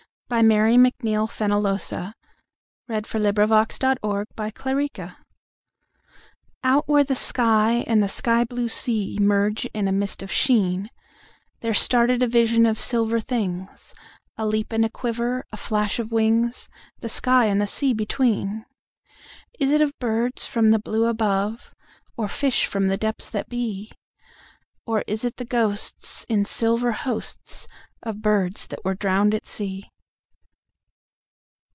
By 0.35 0.41
Mary 0.41 0.75
McNeilFenollosa 0.77 2.13
1646 2.87 3.77
Flying 3.77 4.89
Fish 4.95 5.15
OUT 6.63 6.87
where 6.87 7.03
the 7.03 7.15
sky 7.15 7.83
and 7.85 8.01
the 8.01 8.07
sky 8.07 8.45
blue 8.45 8.69
seaMerge 8.69 9.67
in 9.73 9.89
a 9.89 9.91
mist 9.91 10.23
of 10.23 10.31
sheen, 10.31 10.89
There 11.59 11.73
started 11.73 12.23
a 12.23 12.27
vision 12.29 12.65
of 12.65 12.79
silver 12.79 13.19
things,A 13.19 14.45
leap 14.45 14.71
and 14.71 14.85
a 14.85 14.89
quiver, 14.89 15.43
a 15.51 15.57
flash 15.57 15.99
of 15.99 16.11
wingsThe 16.11 17.09
sky 17.09 17.47
and 17.47 17.59
the 17.59 17.67
sea 17.67 17.93
between. 17.93 18.65
Is 19.59 19.69
it 19.71 19.81
of 19.81 19.91
birds 19.99 20.45
from 20.45 20.71
the 20.71 20.79
blue 20.79 21.07
above, 21.07 21.73
Or 22.15 22.29
fish 22.29 22.67
from 22.67 22.87
the 22.87 22.95
depths 22.95 23.29
that 23.31 23.49
be? 23.49 23.91
Or 24.85 25.03
is 25.07 25.25
it 25.25 25.35
the 25.35 25.45
ghostsIn 25.45 26.47
silver 26.47 26.93
hostsOf 26.93 27.67
birds 28.21 28.67
that 28.67 28.85
were 28.85 28.95
drowned 28.95 29.33
at 29.35 29.45
sea? 29.45 29.89